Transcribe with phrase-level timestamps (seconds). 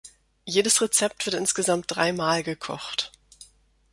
[0.45, 3.11] Jedes Rezept wird insgesamt dreimal gekocht.